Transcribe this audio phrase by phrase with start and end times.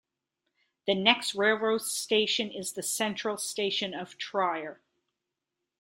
[0.87, 4.81] The next railway station is the central station of Trier.